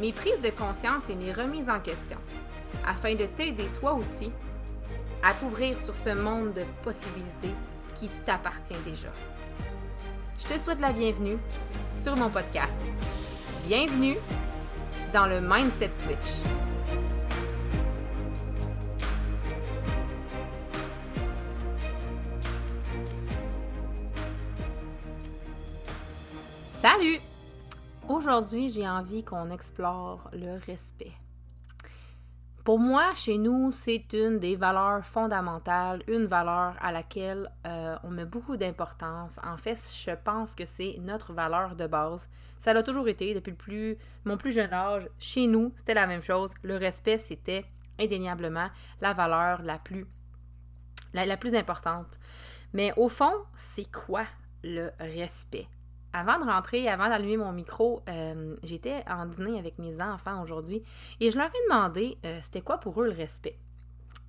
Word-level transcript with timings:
mes 0.00 0.12
prises 0.12 0.40
de 0.40 0.48
conscience 0.48 1.10
et 1.10 1.14
mes 1.14 1.32
remises 1.32 1.68
en 1.68 1.78
question, 1.78 2.16
afin 2.86 3.14
de 3.14 3.26
t'aider 3.26 3.66
toi 3.78 3.92
aussi 3.92 4.32
à 5.22 5.34
t'ouvrir 5.34 5.78
sur 5.78 5.94
ce 5.94 6.10
monde 6.10 6.54
de 6.54 6.64
possibilités 6.82 7.54
qui 7.96 8.08
t'appartient 8.24 8.72
déjà. 8.86 9.08
Je 10.38 10.54
te 10.54 10.58
souhaite 10.58 10.80
la 10.80 10.92
bienvenue 10.92 11.36
sur 11.92 12.16
mon 12.16 12.30
podcast. 12.30 12.80
Bienvenue 13.66 14.16
dans 15.12 15.26
le 15.26 15.42
Mindset 15.42 15.90
Switch. 15.92 16.40
Salut! 26.70 27.20
Aujourd'hui, 28.10 28.70
j'ai 28.70 28.88
envie 28.88 29.22
qu'on 29.22 29.52
explore 29.52 30.30
le 30.32 30.58
respect. 30.66 31.12
Pour 32.64 32.80
moi, 32.80 33.14
chez 33.14 33.38
nous, 33.38 33.70
c'est 33.70 34.04
une 34.12 34.40
des 34.40 34.56
valeurs 34.56 35.06
fondamentales, 35.06 36.02
une 36.08 36.26
valeur 36.26 36.74
à 36.80 36.90
laquelle 36.90 37.52
euh, 37.68 37.96
on 38.02 38.10
met 38.10 38.24
beaucoup 38.24 38.56
d'importance. 38.56 39.38
En 39.44 39.56
fait, 39.56 39.76
je 39.76 40.10
pense 40.24 40.56
que 40.56 40.64
c'est 40.64 40.96
notre 40.98 41.32
valeur 41.32 41.76
de 41.76 41.86
base. 41.86 42.28
Ça 42.58 42.72
l'a 42.72 42.82
toujours 42.82 43.06
été 43.06 43.32
depuis 43.32 43.52
le 43.52 43.56
plus, 43.56 43.96
mon 44.24 44.36
plus 44.36 44.50
jeune 44.50 44.72
âge. 44.72 45.08
Chez 45.20 45.46
nous, 45.46 45.70
c'était 45.76 45.94
la 45.94 46.08
même 46.08 46.22
chose. 46.24 46.50
Le 46.64 46.78
respect, 46.78 47.18
c'était 47.18 47.64
indéniablement 48.00 48.70
la 49.00 49.12
valeur 49.12 49.62
la 49.62 49.78
plus, 49.78 50.04
la 51.14 51.36
plus 51.36 51.54
importante. 51.54 52.18
Mais 52.72 52.92
au 52.96 53.08
fond, 53.08 53.34
c'est 53.54 53.88
quoi 53.88 54.24
le 54.64 54.90
respect? 54.98 55.68
Avant 56.12 56.38
de 56.38 56.44
rentrer, 56.44 56.88
avant 56.88 57.08
d'allumer 57.08 57.36
mon 57.36 57.52
micro, 57.52 58.02
euh, 58.08 58.56
j'étais 58.62 59.04
en 59.08 59.26
dîner 59.26 59.58
avec 59.58 59.78
mes 59.78 60.02
enfants 60.02 60.42
aujourd'hui 60.42 60.82
et 61.20 61.30
je 61.30 61.38
leur 61.38 61.46
ai 61.46 61.68
demandé 61.68 62.18
euh, 62.24 62.38
c'était 62.40 62.62
quoi 62.62 62.78
pour 62.78 63.00
eux 63.00 63.06
le 63.06 63.12
respect? 63.12 63.58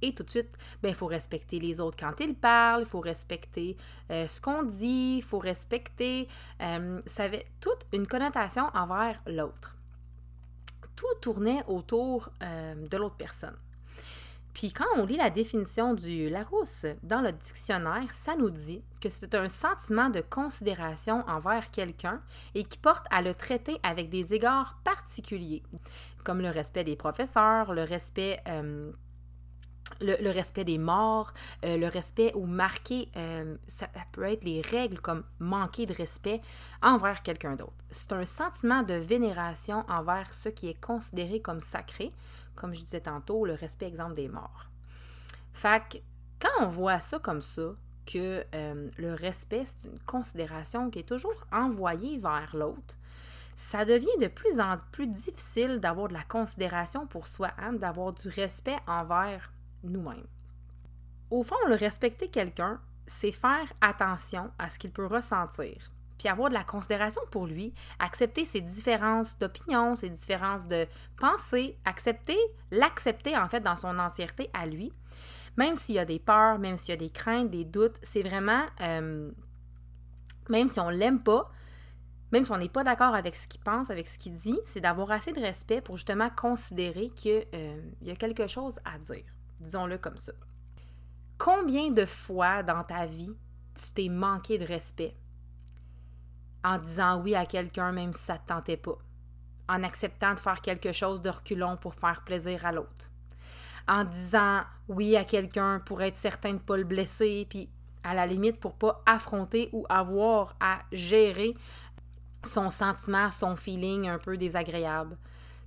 Et 0.03 0.15
tout 0.15 0.23
de 0.23 0.29
suite, 0.31 0.49
ben, 0.81 0.89
il 0.89 0.95
faut 0.95 1.05
respecter 1.05 1.59
les 1.59 1.79
autres 1.79 1.97
quand 1.99 2.19
ils 2.19 2.33
parlent, 2.33 2.81
il 2.81 2.87
faut 2.87 2.99
respecter 2.99 3.77
euh, 4.09 4.27
ce 4.27 4.41
qu'on 4.41 4.63
dit, 4.63 5.17
il 5.17 5.23
faut 5.23 5.37
respecter. 5.39 6.27
ça 6.59 7.23
avait 7.23 7.45
toute 7.59 7.85
une 7.93 8.07
connotation 8.07 8.63
envers 8.73 9.21
l'autre. 9.27 9.75
Tout 10.95 11.19
tournait 11.21 11.63
autour 11.67 12.29
de 12.41 12.97
l'autre 12.97 13.15
personne. 13.17 13.55
Puis 14.53 14.71
quand 14.71 14.85
on 14.97 15.05
lit 15.05 15.17
la 15.17 15.29
définition 15.29 15.93
du 15.93 16.29
Larousse 16.29 16.85
dans 17.03 17.21
le 17.21 17.31
dictionnaire, 17.31 18.11
ça 18.11 18.35
nous 18.35 18.49
dit 18.49 18.83
que 18.99 19.09
c'est 19.09 19.33
un 19.35 19.49
sentiment 19.49 20.09
de 20.09 20.21
considération 20.21 21.23
envers 21.27 21.71
quelqu'un 21.71 22.21
et 22.53 22.63
qui 22.63 22.77
porte 22.77 23.05
à 23.11 23.21
le 23.21 23.33
traiter 23.33 23.79
avec 23.83 24.09
des 24.09 24.33
égards 24.33 24.77
particuliers, 24.83 25.63
comme 26.23 26.41
le 26.41 26.49
respect 26.49 26.83
des 26.83 26.95
professeurs, 26.95 27.73
le 27.73 27.83
respect... 27.83 28.39
Euh, 28.47 28.91
le, 29.99 30.29
respect 30.31 30.63
des 30.63 30.77
morts, 30.77 31.33
euh, 31.65 31.77
le 31.77 31.87
respect 31.87 32.31
ou 32.35 32.45
marquer, 32.45 33.09
euh, 33.15 33.55
ça, 33.67 33.87
peut 34.11 34.23
être 34.23 34.43
les 34.43 34.61
règles 34.61 34.99
comme 34.99 35.23
manquer 35.39 35.85
de 35.85 35.93
respect 35.93 36.41
envers 36.81 37.23
quelqu'un 37.23 37.55
d'autre. 37.55 37.73
C'est 37.89 38.13
un 38.13 38.25
sentiment 38.25 38.83
de 38.83 38.93
vénération 38.93 39.83
envers 39.89 40.33
ce 40.33 40.49
qui 40.49 40.69
est 40.69 40.79
considéré 40.79 41.41
comme 41.41 41.59
sacré, 41.59 42.11
comme 42.55 42.73
je 42.73 42.81
disais 42.81 43.01
tantôt, 43.01 43.45
le 43.45 43.53
respect 43.53 43.87
exemple 43.87 44.15
des 44.15 44.27
morts. 44.27 44.67
Fait 45.53 45.83
que 45.89 45.97
quand 46.39 46.65
on 46.65 46.67
voit 46.67 46.99
ça 46.99 47.19
comme 47.19 47.41
ça, 47.41 47.73
que 48.05 48.43
euh, 48.55 48.89
le 48.97 49.13
respect, 49.13 49.63
c'est 49.65 49.87
une 49.87 49.99
considération 49.99 50.89
qui 50.89 50.99
est 50.99 51.07
toujours 51.07 51.45
envoyée 51.51 52.17
vers 52.17 52.55
l'autre, 52.55 52.97
ça 53.55 53.85
devient 53.85 54.07
de 54.19 54.27
plus 54.27 54.59
en 54.59 54.75
plus 54.91 55.07
difficile 55.07 55.79
d'avoir 55.79 56.07
de 56.07 56.13
la 56.13 56.23
considération 56.23 57.05
pour 57.05 57.27
soi, 57.27 57.51
hein, 57.59 57.73
d'avoir 57.73 58.13
du 58.13 58.27
respect 58.27 58.77
envers 58.87 59.51
nous-mêmes. 59.83 60.27
Au 61.29 61.43
fond, 61.43 61.55
le 61.69 61.75
respecter 61.75 62.29
quelqu'un, 62.29 62.81
c'est 63.07 63.31
faire 63.31 63.71
attention 63.81 64.51
à 64.59 64.69
ce 64.69 64.79
qu'il 64.79 64.91
peut 64.91 65.05
ressentir, 65.05 65.91
puis 66.17 66.27
avoir 66.27 66.49
de 66.49 66.53
la 66.53 66.63
considération 66.63 67.21
pour 67.31 67.47
lui, 67.47 67.73
accepter 67.99 68.45
ses 68.45 68.61
différences 68.61 69.37
d'opinion, 69.37 69.95
ses 69.95 70.09
différences 70.09 70.67
de 70.67 70.87
pensée, 71.17 71.77
accepter, 71.85 72.37
l'accepter 72.69 73.37
en 73.37 73.47
fait 73.49 73.61
dans 73.61 73.75
son 73.75 73.97
entièreté 73.97 74.49
à 74.53 74.65
lui, 74.65 74.91
même 75.57 75.75
s'il 75.75 75.95
y 75.95 75.99
a 75.99 76.05
des 76.05 76.19
peurs, 76.19 76.59
même 76.59 76.77
s'il 76.77 76.89
y 76.89 76.93
a 76.93 76.97
des 76.97 77.09
craintes, 77.09 77.49
des 77.49 77.65
doutes, 77.65 77.97
c'est 78.01 78.23
vraiment, 78.23 78.63
euh, 78.81 79.31
même 80.49 80.69
si 80.69 80.79
on 80.79 80.89
l'aime 80.89 81.23
pas, 81.23 81.49
même 82.31 82.45
si 82.45 82.51
on 82.51 82.57
n'est 82.57 82.69
pas 82.69 82.83
d'accord 82.83 83.13
avec 83.13 83.35
ce 83.35 83.47
qu'il 83.47 83.61
pense, 83.61 83.89
avec 83.89 84.07
ce 84.07 84.17
qu'il 84.17 84.33
dit, 84.33 84.59
c'est 84.65 84.79
d'avoir 84.79 85.11
assez 85.11 85.33
de 85.33 85.41
respect 85.41 85.81
pour 85.81 85.97
justement 85.97 86.29
considérer 86.29 87.09
qu'il 87.09 87.45
euh, 87.53 87.81
y 88.01 88.11
a 88.11 88.15
quelque 88.15 88.47
chose 88.47 88.79
à 88.85 88.97
dire 88.99 89.25
disons-le 89.61 89.97
comme 89.97 90.17
ça. 90.17 90.33
Combien 91.37 91.89
de 91.89 92.05
fois 92.05 92.63
dans 92.63 92.83
ta 92.83 93.05
vie 93.05 93.35
tu 93.73 93.93
t'es 93.93 94.09
manqué 94.09 94.57
de 94.57 94.65
respect 94.65 95.15
en 96.63 96.77
disant 96.77 97.21
oui 97.21 97.35
à 97.35 97.45
quelqu'un 97.45 97.91
même 97.91 98.13
si 98.13 98.21
ça 98.21 98.33
ne 98.33 98.39
te 98.39 98.47
tentait 98.47 98.77
pas, 98.77 98.97
en 99.67 99.83
acceptant 99.83 100.33
de 100.33 100.39
faire 100.39 100.61
quelque 100.61 100.91
chose 100.91 101.21
de 101.21 101.29
reculon 101.29 101.77
pour 101.77 101.95
faire 101.95 102.23
plaisir 102.23 102.65
à 102.65 102.71
l'autre, 102.71 103.09
en 103.87 104.03
disant 104.03 104.61
oui 104.87 105.15
à 105.15 105.23
quelqu'un 105.23 105.79
pour 105.79 106.01
être 106.01 106.15
certain 106.15 106.49
de 106.49 106.55
ne 106.55 106.59
pas 106.59 106.77
le 106.77 106.83
blesser, 106.83 107.47
puis 107.49 107.69
à 108.03 108.13
la 108.13 108.27
limite 108.27 108.59
pour 108.59 108.75
pas 108.75 109.01
affronter 109.05 109.69
ou 109.71 109.85
avoir 109.89 110.55
à 110.59 110.79
gérer 110.91 111.55
son 112.43 112.69
sentiment, 112.69 113.29
son 113.29 113.55
feeling 113.55 114.07
un 114.07 114.17
peu 114.17 114.37
désagréable 114.37 115.17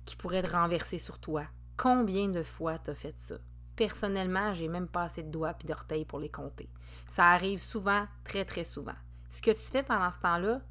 qui 0.05 0.15
pourrait 0.15 0.43
te 0.43 0.51
renverser 0.51 0.97
sur 0.97 1.19
toi? 1.19 1.45
Combien 1.77 2.29
de 2.29 2.43
fois 2.43 2.77
t'as 2.77 2.95
fait 2.95 3.19
ça? 3.19 3.35
Personnellement, 3.75 4.53
j'ai 4.53 4.67
même 4.67 4.87
pas 4.87 5.03
assez 5.03 5.23
de 5.23 5.31
doigts 5.31 5.55
et 5.61 5.67
d'orteils 5.67 6.05
pour 6.05 6.19
les 6.19 6.29
compter. 6.29 6.69
Ça 7.07 7.31
arrive 7.31 7.59
souvent, 7.59 8.07
très 8.23 8.45
très 8.45 8.63
souvent. 8.63 8.95
Ce 9.29 9.41
que 9.41 9.51
tu 9.51 9.71
fais 9.71 9.83
pendant 9.83 10.11
ce 10.11 10.19
temps-là, 10.19 10.61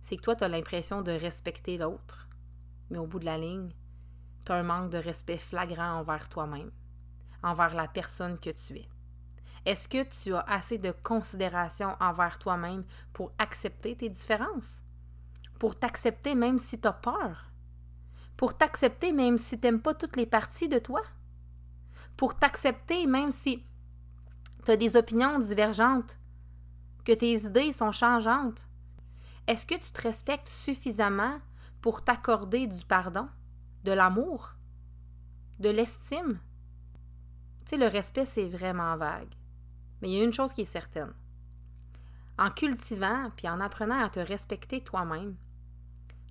c'est 0.00 0.16
que 0.16 0.22
toi, 0.22 0.36
tu 0.36 0.44
as 0.44 0.48
l'impression 0.48 1.02
de 1.02 1.12
respecter 1.12 1.78
l'autre. 1.78 2.28
Mais 2.90 2.98
au 2.98 3.06
bout 3.06 3.18
de 3.18 3.24
la 3.24 3.38
ligne, 3.38 3.72
tu 4.44 4.52
as 4.52 4.56
un 4.56 4.62
manque 4.62 4.90
de 4.90 4.98
respect 4.98 5.38
flagrant 5.38 5.98
envers 5.98 6.28
toi-même, 6.28 6.70
envers 7.42 7.74
la 7.74 7.88
personne 7.88 8.38
que 8.38 8.50
tu 8.50 8.76
es. 8.76 8.88
Est-ce 9.64 9.88
que 9.88 10.02
tu 10.02 10.34
as 10.34 10.40
assez 10.40 10.78
de 10.78 10.90
considération 10.90 11.96
envers 12.00 12.38
toi-même 12.38 12.84
pour 13.12 13.32
accepter 13.38 13.96
tes 13.96 14.08
différences? 14.08 14.82
Pour 15.58 15.78
t'accepter 15.78 16.34
même 16.34 16.58
si 16.58 16.80
tu 16.80 16.88
as 16.88 16.92
peur? 16.92 17.50
Pour 18.36 18.58
t'accepter 18.58 19.12
même 19.12 19.38
si 19.38 19.58
tu 19.60 19.66
n'aimes 19.66 19.80
pas 19.80 19.94
toutes 19.94 20.16
les 20.16 20.26
parties 20.26 20.68
de 20.68 20.78
toi? 20.80 21.02
Pour 22.22 22.38
t'accepter 22.38 23.08
même 23.08 23.32
si 23.32 23.64
tu 24.64 24.70
as 24.70 24.76
des 24.76 24.96
opinions 24.96 25.40
divergentes, 25.40 26.20
que 27.04 27.10
tes 27.10 27.32
idées 27.32 27.72
sont 27.72 27.90
changeantes? 27.90 28.68
Est-ce 29.48 29.66
que 29.66 29.74
tu 29.74 29.90
te 29.90 30.02
respectes 30.02 30.46
suffisamment 30.46 31.40
pour 31.80 32.04
t'accorder 32.04 32.68
du 32.68 32.84
pardon, 32.84 33.26
de 33.82 33.90
l'amour, 33.90 34.54
de 35.58 35.68
l'estime? 35.68 36.38
Tu 37.64 37.70
sais, 37.70 37.76
le 37.76 37.88
respect, 37.88 38.24
c'est 38.24 38.48
vraiment 38.48 38.96
vague. 38.96 39.34
Mais 40.00 40.08
il 40.08 40.16
y 40.16 40.20
a 40.20 40.24
une 40.24 40.32
chose 40.32 40.52
qui 40.52 40.60
est 40.60 40.64
certaine. 40.64 41.12
En 42.38 42.50
cultivant 42.50 43.32
puis 43.34 43.48
en 43.48 43.58
apprenant 43.58 43.98
à 43.98 44.10
te 44.10 44.20
respecter 44.20 44.80
toi-même, 44.80 45.34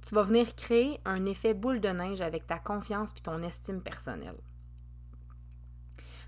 tu 0.01 0.15
vas 0.15 0.23
venir 0.23 0.55
créer 0.55 1.01
un 1.03 1.25
effet 1.25 1.53
boule 1.53 1.81
de 1.81 1.89
neige 1.89 2.21
avec 2.21 2.47
ta 2.47 2.59
confiance 2.59 3.11
puis 3.11 3.23
ton 3.23 3.43
estime 3.43 3.81
personnelle. 3.81 4.39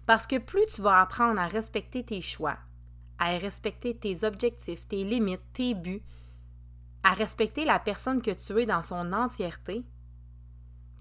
Parce 0.05 0.27
que 0.27 0.37
plus 0.37 0.65
tu 0.67 0.81
vas 0.81 1.01
apprendre 1.01 1.39
à 1.39 1.47
respecter 1.47 2.03
tes 2.03 2.21
choix, 2.21 2.57
à 3.19 3.37
respecter 3.37 3.95
tes 3.97 4.23
objectifs, 4.23 4.87
tes 4.87 5.03
limites, 5.03 5.53
tes 5.53 5.75
buts, 5.75 6.03
à 7.03 7.13
respecter 7.13 7.65
la 7.65 7.79
personne 7.79 8.21
que 8.21 8.31
tu 8.31 8.59
es 8.61 8.65
dans 8.65 8.81
son 8.81 9.13
entièreté, 9.13 9.85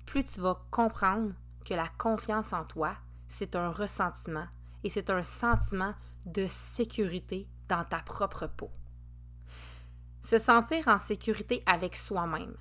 plus 0.06 0.24
tu 0.24 0.40
vas 0.40 0.64
comprendre 0.70 1.32
que 1.64 1.74
la 1.74 1.88
confiance 1.88 2.52
en 2.52 2.64
toi, 2.64 2.96
c'est 3.28 3.56
un 3.56 3.70
ressentiment 3.70 4.46
et 4.84 4.90
c'est 4.90 5.10
un 5.10 5.22
sentiment 5.22 5.94
de 6.26 6.46
sécurité 6.48 7.48
dans 7.68 7.84
ta 7.84 8.00
propre 8.00 8.46
peau. 8.46 8.70
Se 10.22 10.38
sentir 10.38 10.86
en 10.88 10.98
sécurité 10.98 11.62
avec 11.66 11.96
soi-même. 11.96 12.56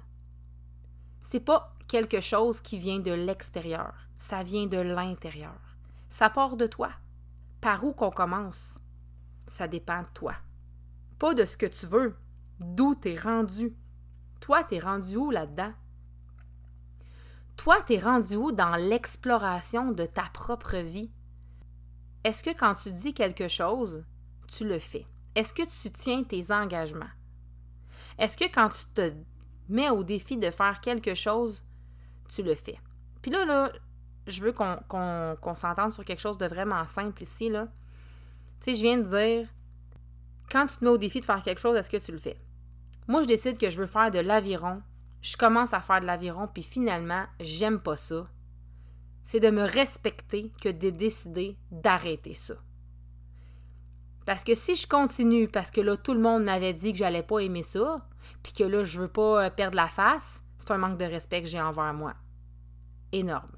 c'est 1.21 1.39
pas 1.39 1.75
quelque 1.88 2.19
chose 2.19 2.61
qui 2.61 2.79
vient 2.79 2.99
de 2.99 3.11
l'extérieur, 3.11 3.93
ça 4.17 4.43
vient 4.43 4.65
de 4.65 4.77
l'intérieur. 4.77 5.70
Ça 6.11 6.29
part 6.29 6.57
de 6.57 6.67
toi. 6.67 6.91
Par 7.61 7.85
où 7.85 7.93
qu'on 7.93 8.11
commence? 8.11 8.77
Ça 9.47 9.69
dépend 9.69 10.01
de 10.01 10.07
toi. 10.13 10.35
Pas 11.17 11.33
de 11.33 11.45
ce 11.45 11.55
que 11.55 11.65
tu 11.65 11.87
veux, 11.87 12.17
d'où 12.59 12.95
t'es 12.95 13.15
rendu. 13.15 13.73
Toi, 14.41 14.63
t'es 14.65 14.79
rendu 14.79 15.15
où 15.15 15.31
là-dedans? 15.31 15.71
Toi, 17.55 17.81
t'es 17.81 17.97
rendu 17.97 18.35
où 18.35 18.51
dans 18.51 18.75
l'exploration 18.75 19.93
de 19.93 20.05
ta 20.05 20.23
propre 20.33 20.77
vie? 20.77 21.11
Est-ce 22.25 22.43
que 22.43 22.55
quand 22.55 22.75
tu 22.75 22.91
dis 22.91 23.13
quelque 23.13 23.47
chose, 23.47 24.03
tu 24.49 24.67
le 24.67 24.79
fais? 24.79 25.07
Est-ce 25.35 25.53
que 25.53 25.63
tu 25.63 25.91
tiens 25.93 26.23
tes 26.23 26.51
engagements? 26.51 27.05
Est-ce 28.17 28.35
que 28.35 28.51
quand 28.53 28.67
tu 28.67 28.85
te 28.93 29.13
mets 29.69 29.89
au 29.89 30.03
défi 30.03 30.35
de 30.35 30.51
faire 30.51 30.81
quelque 30.81 31.15
chose, 31.15 31.63
tu 32.27 32.43
le 32.43 32.55
fais? 32.55 32.79
Puis 33.21 33.31
là, 33.31 33.45
là, 33.45 33.71
je 34.27 34.44
veux 34.44 34.53
qu'on 34.53 35.53
s'entende 35.53 35.91
sur 35.91 36.06
quelque 36.06 36.19
chose 36.19 36.38
de 36.38 36.45
vraiment 36.45 36.85
simple 36.85 37.23
ici. 37.23 37.50
Là. 37.50 37.68
Tu 38.62 38.71
sais, 38.71 38.75
je 38.75 38.81
viens 38.81 38.97
de 38.97 39.03
dire, 39.03 39.47
quand 40.51 40.68
tu 40.68 40.77
te 40.77 40.83
mets 40.83 40.91
au 40.91 40.97
défi 40.97 41.19
de 41.19 41.25
faire 41.25 41.41
quelque 41.44 41.59
chose, 41.59 41.75
est-ce 41.75 41.89
que 41.89 41.97
tu 41.97 42.12
le 42.12 42.18
fais? 42.18 42.38
Moi, 43.07 43.23
je 43.23 43.27
décide 43.27 43.57
que 43.57 43.69
je 43.69 43.79
veux 43.81 43.88
faire 43.88 44.12
de 44.12 44.19
l'aviron. 44.19 44.81
Je 45.21 45.38
commence 45.38 45.73
à 45.73 45.81
faire 45.81 46.01
de 46.01 46.06
l'aviron, 46.06 46.47
puis 46.47 46.63
finalement, 46.63 47.25
j'aime 47.39 47.79
pas 47.79 47.95
ça. 47.95 48.27
C'est 49.23 49.39
de 49.39 49.50
me 49.50 49.63
respecter 49.63 50.51
que 50.62 50.69
de 50.69 50.89
décider 50.89 51.57
d'arrêter 51.71 52.33
ça. 52.33 52.56
Parce 54.25 54.44
que 54.44 54.56
si 54.56 54.75
je 54.75 54.88
continue, 54.88 55.47
parce 55.47 55.71
que 55.71 55.81
là, 55.81 55.97
tout 55.97 56.13
le 56.13 56.21
monde 56.21 56.44
m'avait 56.44 56.74
dit 56.74 56.91
que 56.91 57.00
j'allais 57.00 57.24
pas 57.24 57.39
aimer 57.39 57.63
ça, 57.63 58.07
puis 58.44 58.53
que 58.53 58.63
là, 58.63 58.83
je 58.83 59.01
veux 59.01 59.07
pas 59.07 59.45
euh, 59.45 59.50
perdre 59.50 59.75
la 59.75 59.88
face, 59.88 60.41
c'est 60.57 60.71
un 60.71 60.77
manque 60.77 60.97
de 60.97 61.06
respect 61.06 61.41
que 61.41 61.47
j'ai 61.47 61.62
envers 61.62 61.94
moi. 61.94 62.13
Énorme. 63.12 63.51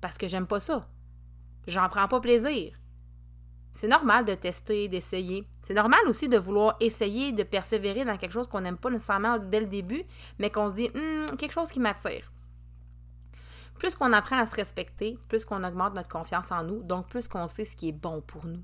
Parce 0.00 0.18
que 0.18 0.28
j'aime 0.28 0.46
pas 0.46 0.60
ça. 0.60 0.88
J'en 1.66 1.88
prends 1.88 2.08
pas 2.08 2.20
plaisir. 2.20 2.74
C'est 3.72 3.88
normal 3.88 4.24
de 4.24 4.34
tester, 4.34 4.88
d'essayer. 4.88 5.46
C'est 5.62 5.74
normal 5.74 6.00
aussi 6.08 6.28
de 6.28 6.38
vouloir 6.38 6.76
essayer, 6.80 7.32
de 7.32 7.42
persévérer 7.42 8.04
dans 8.04 8.16
quelque 8.16 8.32
chose 8.32 8.48
qu'on 8.48 8.60
n'aime 8.60 8.78
pas 8.78 8.90
nécessairement 8.90 9.38
dès 9.38 9.60
le 9.60 9.66
début, 9.66 10.02
mais 10.38 10.50
qu'on 10.50 10.68
se 10.68 10.74
dit, 10.74 10.90
hum, 10.94 11.36
quelque 11.36 11.52
chose 11.52 11.70
qui 11.70 11.78
m'attire. 11.78 12.32
Plus 13.78 13.94
qu'on 13.94 14.12
apprend 14.12 14.38
à 14.38 14.46
se 14.46 14.56
respecter, 14.56 15.18
plus 15.28 15.44
qu'on 15.44 15.62
augmente 15.62 15.94
notre 15.94 16.08
confiance 16.08 16.50
en 16.50 16.64
nous, 16.64 16.82
donc 16.82 17.08
plus 17.08 17.28
qu'on 17.28 17.46
sait 17.46 17.64
ce 17.64 17.76
qui 17.76 17.90
est 17.90 17.92
bon 17.92 18.20
pour 18.20 18.46
nous. 18.46 18.62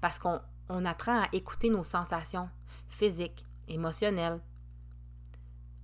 Parce 0.00 0.18
qu'on 0.18 0.40
on 0.68 0.84
apprend 0.84 1.22
à 1.24 1.28
écouter 1.32 1.68
nos 1.68 1.84
sensations 1.84 2.48
physiques, 2.88 3.44
émotionnelles. 3.68 4.40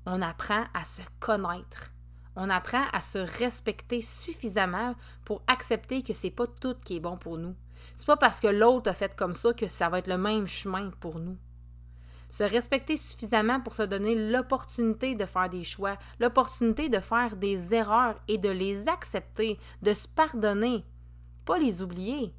On 0.07 0.23
apprend 0.23 0.65
à 0.73 0.85
se 0.85 1.03
connaître. 1.19 1.93
On 2.37 2.49
apprend 2.49 2.85
à 2.93 3.01
se 3.01 3.19
respecter 3.19 4.01
suffisamment 4.01 4.95
pour 5.25 5.43
accepter 5.47 6.03
que 6.03 6.13
c'est 6.13 6.31
pas 6.31 6.47
tout 6.47 6.75
qui 6.85 6.97
est 6.97 7.01
bon 7.01 7.17
pour 7.17 7.39
nous. 7.39 7.55
C'est 7.97 8.07
pas 8.07 8.17
parce 8.17 8.41
que 8.41 8.47
l'autre 8.47 8.91
a 8.91 8.95
fait 8.95 9.15
comme 9.17 9.35
ça 9.35 9.53
que 9.53 9.67
ça 9.67 9.89
va 9.89 9.99
être 9.99 10.07
le 10.07 10.19
même 10.19 10.47
chemin 10.47 10.91
pour 11.01 11.19
nous. 11.19 11.37
Se 12.31 12.45
respecter 12.45 12.97
suffisamment 12.97 13.61
pour 13.61 13.75
se 13.75 13.83
donner 13.83 14.31
l'opportunité 14.31 15.17
de 15.17 15.27
faire 15.27 15.51
des 15.51 15.65
choix, 15.65 15.99
l'opportunité 16.21 16.89
de 16.89 17.01
faire 17.01 17.37
des 17.37 17.75
erreurs 17.75 18.21
et 18.29 18.39
de 18.39 18.49
les 18.49 18.89
accepter, 18.89 19.59
de 19.83 19.93
se 19.93 20.07
pardonner, 20.07 20.85
pas 21.45 21.59
les 21.59 21.83
oublier 21.83 22.33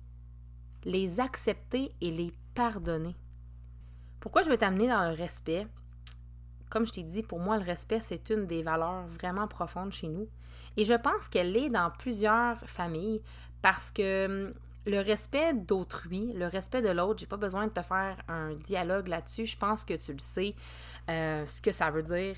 les 0.83 1.19
accepter 1.19 1.93
et 2.01 2.11
les 2.11 2.33
pardonner. 2.55 3.15
Pourquoi 4.19 4.43
je 4.43 4.49
vais 4.49 4.57
t'amener 4.57 4.87
dans 4.87 5.09
le 5.09 5.15
respect? 5.15 5.67
Comme 6.71 6.87
je 6.87 6.93
t'ai 6.93 7.03
dit, 7.03 7.21
pour 7.21 7.39
moi, 7.39 7.57
le 7.57 7.63
respect, 7.63 7.99
c'est 8.01 8.29
une 8.29 8.47
des 8.47 8.63
valeurs 8.63 9.05
vraiment 9.05 9.47
profondes 9.47 9.91
chez 9.91 10.07
nous. 10.07 10.27
Et 10.77 10.85
je 10.85 10.93
pense 10.93 11.27
qu'elle 11.27 11.55
est 11.55 11.69
dans 11.69 11.91
plusieurs 11.91 12.57
familles 12.67 13.21
parce 13.61 13.91
que 13.91 14.47
hum, 14.47 14.53
le 14.85 14.99
respect 14.99 15.53
d'autrui, 15.53 16.33
le 16.33 16.47
respect 16.47 16.81
de 16.81 16.89
l'autre, 16.89 17.19
j'ai 17.19 17.27
pas 17.27 17.37
besoin 17.37 17.67
de 17.67 17.73
te 17.73 17.81
faire 17.81 18.17
un 18.27 18.53
dialogue 18.55 19.09
là-dessus. 19.09 19.45
Je 19.45 19.57
pense 19.57 19.83
que 19.83 19.93
tu 19.93 20.13
le 20.13 20.19
sais, 20.19 20.55
euh, 21.09 21.45
ce 21.45 21.61
que 21.61 21.71
ça 21.71 21.91
veut 21.91 22.03
dire. 22.03 22.37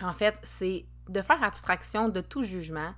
En 0.00 0.12
fait, 0.12 0.36
c'est 0.42 0.84
de 1.08 1.22
faire 1.22 1.42
abstraction 1.42 2.10
de 2.10 2.20
tout 2.20 2.42
jugement, 2.42 2.92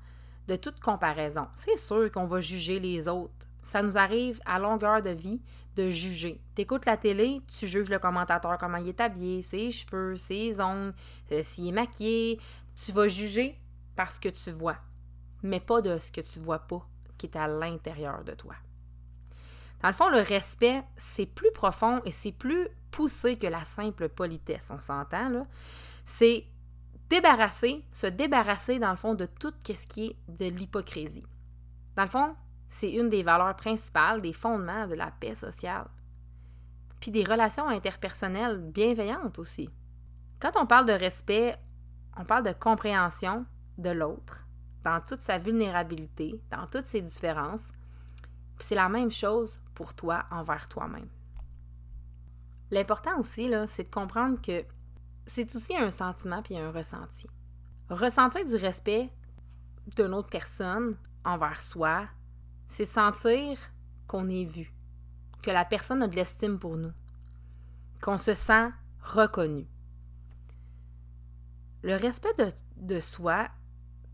de 0.48 0.56
toute 0.56 0.80
comparaison. 0.80 1.46
C'est 1.54 1.78
sûr 1.78 2.10
qu'on 2.10 2.26
va 2.26 2.40
juger 2.40 2.80
les 2.80 3.08
autres 3.08 3.45
ça 3.66 3.82
nous 3.82 3.98
arrive 3.98 4.40
à 4.46 4.60
longueur 4.60 5.02
de 5.02 5.10
vie 5.10 5.40
de 5.74 5.88
juger. 5.88 6.40
Tu 6.54 6.62
écoutes 6.62 6.86
la 6.86 6.96
télé, 6.96 7.40
tu 7.48 7.66
juges 7.66 7.90
le 7.90 7.98
commentateur, 7.98 8.56
comment 8.58 8.76
il 8.76 8.88
est 8.88 9.00
habillé, 9.00 9.42
ses 9.42 9.72
cheveux, 9.72 10.14
ses 10.14 10.60
ongles, 10.60 10.94
euh, 11.32 11.42
s'il 11.42 11.68
est 11.68 11.72
maquillé. 11.72 12.40
Tu 12.76 12.92
vas 12.92 13.08
juger 13.08 13.60
parce 13.96 14.20
que 14.20 14.28
tu 14.28 14.52
vois, 14.52 14.76
mais 15.42 15.58
pas 15.58 15.82
de 15.82 15.98
ce 15.98 16.12
que 16.12 16.20
tu 16.20 16.38
vois 16.38 16.60
pas, 16.60 16.86
qui 17.18 17.26
est 17.26 17.36
à 17.36 17.48
l'intérieur 17.48 18.22
de 18.22 18.34
toi. 18.34 18.54
Dans 19.82 19.88
le 19.88 19.94
fond, 19.94 20.10
le 20.10 20.20
respect, 20.20 20.84
c'est 20.96 21.26
plus 21.26 21.50
profond 21.50 22.00
et 22.04 22.12
c'est 22.12 22.32
plus 22.32 22.68
poussé 22.92 23.36
que 23.36 23.48
la 23.48 23.64
simple 23.64 24.08
politesse, 24.08 24.70
on 24.72 24.80
s'entend 24.80 25.28
là. 25.28 25.46
C'est 26.04 26.46
débarrasser, 27.10 27.84
se 27.90 28.06
débarrasser 28.06 28.78
dans 28.78 28.92
le 28.92 28.96
fond 28.96 29.16
de 29.16 29.26
tout 29.26 29.52
ce 29.64 29.86
qui 29.86 30.06
est 30.06 30.16
de 30.28 30.46
l'hypocrisie. 30.46 31.26
Dans 31.96 32.04
le 32.04 32.08
fond, 32.08 32.36
c'est 32.68 32.90
une 32.90 33.08
des 33.08 33.22
valeurs 33.22 33.56
principales, 33.56 34.20
des 34.20 34.32
fondements 34.32 34.86
de 34.86 34.94
la 34.94 35.10
paix 35.10 35.34
sociale. 35.34 35.88
Puis 37.00 37.10
des 37.10 37.24
relations 37.24 37.68
interpersonnelles 37.68 38.58
bienveillantes 38.58 39.38
aussi. 39.38 39.70
Quand 40.40 40.52
on 40.56 40.66
parle 40.66 40.86
de 40.86 40.92
respect, 40.92 41.56
on 42.16 42.24
parle 42.24 42.44
de 42.44 42.52
compréhension 42.52 43.46
de 43.78 43.90
l'autre, 43.90 44.46
dans 44.82 45.00
toute 45.00 45.20
sa 45.20 45.38
vulnérabilité, 45.38 46.40
dans 46.50 46.66
toutes 46.66 46.84
ses 46.84 47.02
différences. 47.02 47.68
c'est 48.58 48.74
la 48.74 48.88
même 48.88 49.10
chose 49.10 49.60
pour 49.74 49.94
toi 49.94 50.24
envers 50.30 50.68
toi-même. 50.68 51.10
L'important 52.70 53.18
aussi, 53.20 53.52
c'est 53.68 53.84
de 53.84 53.90
comprendre 53.90 54.40
que 54.40 54.64
c'est 55.26 55.54
aussi 55.54 55.76
un 55.76 55.90
sentiment 55.90 56.42
puis 56.42 56.56
un 56.56 56.70
ressenti. 56.70 57.26
Ressentir 57.90 58.44
du 58.44 58.56
respect 58.56 59.12
d'une 59.94 60.14
autre 60.14 60.30
personne 60.30 60.96
envers 61.24 61.60
soi, 61.60 62.08
c'est 62.68 62.86
sentir 62.86 63.58
qu'on 64.06 64.28
est 64.28 64.44
vu, 64.44 64.72
que 65.42 65.50
la 65.50 65.64
personne 65.64 66.02
a 66.02 66.08
de 66.08 66.16
l'estime 66.16 66.58
pour 66.58 66.76
nous, 66.76 66.92
qu'on 68.00 68.18
se 68.18 68.34
sent 68.34 68.70
reconnu. 69.00 69.66
Le 71.82 71.94
respect 71.94 72.32
de, 72.76 73.00
soi, 73.00 73.48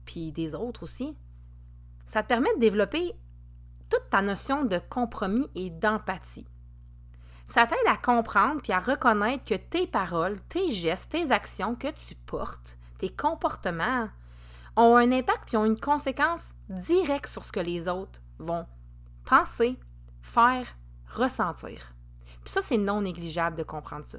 puis 0.04 0.32
des 0.32 0.54
autres 0.54 0.82
aussi, 0.82 1.16
ça 2.04 2.22
te 2.22 2.28
permet 2.28 2.54
de 2.56 2.60
développer 2.60 3.12
toute 3.88 4.10
ta 4.10 4.20
notion 4.20 4.64
de 4.64 4.78
compromis 4.78 5.48
et 5.54 5.70
d'empathie. 5.70 6.46
Ça 7.46 7.66
t'aide 7.66 7.78
à 7.86 7.96
comprendre 7.96 8.60
puis 8.62 8.72
à 8.72 8.78
reconnaître 8.78 9.44
que 9.44 9.54
tes 9.54 9.86
paroles, 9.86 10.38
tes 10.48 10.70
gestes, 10.70 11.12
tes 11.12 11.30
actions 11.30 11.74
que 11.74 11.90
tu 11.90 12.14
portes, 12.14 12.78
tes 12.98 13.10
comportements 13.10 14.08
ont 14.76 14.96
un 14.96 15.12
impact 15.12 15.44
puis 15.46 15.56
ont 15.56 15.64
une 15.64 15.80
conséquence 15.80 16.50
directe 16.68 17.26
sur 17.26 17.44
ce 17.44 17.52
que 17.52 17.60
les 17.60 17.88
autres 17.88 18.22
vont 18.42 18.66
penser, 19.24 19.78
faire, 20.22 20.66
ressentir. 21.08 21.94
Puis 22.44 22.52
ça, 22.52 22.60
c'est 22.62 22.78
non 22.78 23.02
négligeable 23.02 23.56
de 23.56 23.62
comprendre 23.62 24.04
ça. 24.04 24.18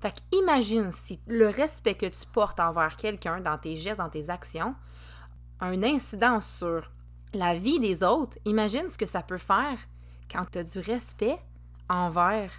Fait 0.00 0.14
imagine 0.32 0.90
si 0.90 1.20
le 1.26 1.48
respect 1.48 1.94
que 1.94 2.06
tu 2.06 2.26
portes 2.32 2.60
envers 2.60 2.96
quelqu'un 2.96 3.40
dans 3.40 3.58
tes 3.58 3.76
gestes, 3.76 3.98
dans 3.98 4.08
tes 4.08 4.30
actions, 4.30 4.74
a 5.58 5.72
une 5.72 5.84
incidence 5.84 6.46
sur 6.58 6.90
la 7.34 7.54
vie 7.54 7.80
des 7.80 8.02
autres. 8.02 8.38
Imagine 8.44 8.88
ce 8.88 8.98
que 8.98 9.06
ça 9.06 9.22
peut 9.22 9.38
faire 9.38 9.78
quand 10.30 10.44
tu 10.50 10.58
as 10.58 10.64
du 10.64 10.78
respect 10.78 11.38
envers 11.88 12.52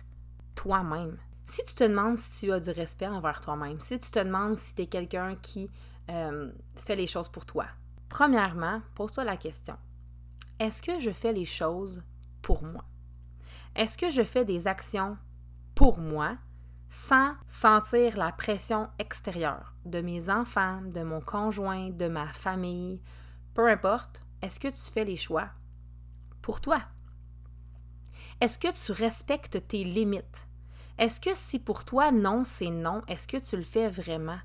toi-même. 0.55 1.17
Si 1.45 1.63
tu 1.63 1.73
te 1.73 1.83
demandes 1.83 2.17
si 2.17 2.45
tu 2.45 2.51
as 2.51 2.59
du 2.59 2.71
respect 2.71 3.07
envers 3.07 3.41
toi-même, 3.41 3.79
si 3.79 3.99
tu 3.99 4.11
te 4.11 4.19
demandes 4.19 4.57
si 4.57 4.75
tu 4.75 4.83
es 4.83 4.87
quelqu'un 4.87 5.35
qui 5.35 5.69
euh, 6.09 6.51
fait 6.75 6.95
les 6.95 7.07
choses 7.07 7.29
pour 7.29 7.45
toi, 7.45 7.65
premièrement, 8.09 8.81
pose-toi 8.95 9.23
la 9.23 9.37
question 9.37 9.77
est-ce 10.61 10.83
que 10.83 10.99
je 10.99 11.09
fais 11.09 11.33
les 11.33 11.43
choses 11.43 12.03
pour 12.43 12.63
moi? 12.63 12.85
Est-ce 13.75 13.97
que 13.97 14.11
je 14.11 14.21
fais 14.21 14.45
des 14.45 14.67
actions 14.67 15.17
pour 15.73 15.97
moi 15.97 16.37
sans 16.87 17.33
sentir 17.47 18.15
la 18.15 18.31
pression 18.31 18.87
extérieure 18.99 19.73
de 19.85 20.01
mes 20.01 20.29
enfants, 20.29 20.83
de 20.83 21.01
mon 21.01 21.19
conjoint, 21.19 21.89
de 21.89 22.07
ma 22.07 22.31
famille? 22.31 23.01
Peu 23.55 23.67
importe, 23.69 24.21
est-ce 24.43 24.59
que 24.59 24.67
tu 24.67 24.91
fais 24.91 25.03
les 25.03 25.17
choix 25.17 25.49
pour 26.43 26.61
toi? 26.61 26.83
Est-ce 28.39 28.59
que 28.59 28.71
tu 28.71 28.91
respectes 28.91 29.67
tes 29.67 29.83
limites? 29.83 30.47
Est-ce 30.99 31.19
que 31.19 31.33
si 31.33 31.57
pour 31.57 31.85
toi 31.85 32.11
non, 32.11 32.43
c'est 32.43 32.69
non, 32.69 33.01
est-ce 33.07 33.27
que 33.27 33.37
tu 33.37 33.57
le 33.57 33.63
fais 33.63 33.89
vraiment? 33.89 34.39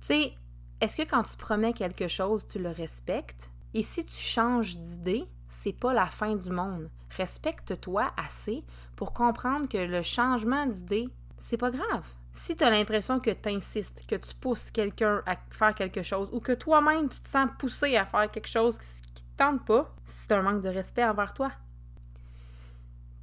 Tu 0.00 0.08
sais, 0.08 0.34
est-ce 0.80 0.96
que 0.96 1.08
quand 1.08 1.22
tu 1.22 1.36
promets 1.36 1.72
quelque 1.72 2.08
chose, 2.08 2.48
tu 2.48 2.58
le 2.58 2.70
respectes? 2.70 3.52
Et 3.74 3.82
si 3.82 4.04
tu 4.04 4.16
changes 4.16 4.78
d'idée, 4.78 5.24
c'est 5.48 5.72
pas 5.72 5.92
la 5.92 6.06
fin 6.06 6.36
du 6.36 6.50
monde. 6.50 6.90
Respecte-toi 7.16 8.12
assez 8.16 8.64
pour 8.96 9.12
comprendre 9.12 9.68
que 9.68 9.78
le 9.78 10.02
changement 10.02 10.66
d'idée, 10.66 11.08
c'est 11.38 11.56
pas 11.56 11.70
grave. 11.70 12.04
Si 12.32 12.54
tu 12.54 12.62
as 12.62 12.70
l'impression 12.70 13.18
que 13.18 13.30
tu 13.30 13.48
insistes, 13.48 14.04
que 14.06 14.14
tu 14.14 14.34
pousses 14.34 14.70
quelqu'un 14.70 15.22
à 15.26 15.36
faire 15.50 15.74
quelque 15.74 16.02
chose 16.02 16.28
ou 16.32 16.40
que 16.40 16.52
toi-même 16.52 17.08
tu 17.08 17.20
te 17.20 17.28
sens 17.28 17.50
poussé 17.58 17.96
à 17.96 18.04
faire 18.04 18.30
quelque 18.30 18.48
chose 18.48 18.78
qui 18.78 18.84
ne 18.86 19.14
te 19.14 19.36
tente 19.36 19.66
pas, 19.66 19.94
c'est 20.04 20.32
un 20.32 20.42
manque 20.42 20.62
de 20.62 20.68
respect 20.68 21.04
envers 21.04 21.34
toi. 21.34 21.50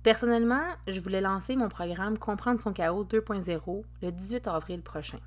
Personnellement, 0.04 0.66
je 0.88 1.00
voulais 1.00 1.22
lancer 1.22 1.56
mon 1.56 1.70
programme 1.70 2.20
Comprendre 2.20 2.62
son 2.62 2.74
chaos 2.74 3.06
2.0 3.06 3.84
le 4.04 4.12
18 4.12 4.48
avril 4.48 4.84
prochain. 4.84 5.20